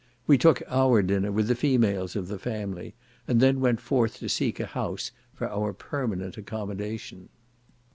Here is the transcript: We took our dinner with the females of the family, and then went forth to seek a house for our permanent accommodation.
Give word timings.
We 0.25 0.39
took 0.39 0.63
our 0.67 1.03
dinner 1.03 1.31
with 1.31 1.47
the 1.47 1.53
females 1.53 2.15
of 2.15 2.27
the 2.27 2.39
family, 2.39 2.95
and 3.27 3.39
then 3.39 3.59
went 3.59 3.79
forth 3.79 4.17
to 4.17 4.29
seek 4.29 4.59
a 4.59 4.65
house 4.65 5.11
for 5.35 5.47
our 5.47 5.73
permanent 5.73 6.37
accommodation. 6.37 7.29